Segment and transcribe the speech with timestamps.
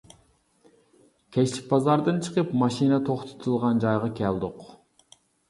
[1.37, 4.67] كەچلىك بازاردىن چىقىپ ماشىنا توختىتىلغان جايغا كەلدۇق.